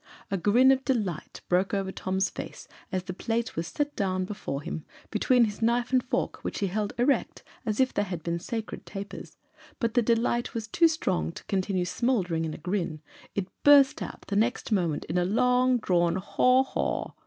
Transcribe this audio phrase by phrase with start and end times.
[0.31, 4.63] A grin of delight broke over Tom's face as the plate was set down before
[4.63, 8.39] him, between his knife and fork, which he held erect, as if they had been
[8.39, 9.37] sacred tapers;
[9.79, 13.03] but the delight was too strong to continue smouldering in a grin
[13.35, 17.13] it burst out the next moment in a long drawn "haw, haw!"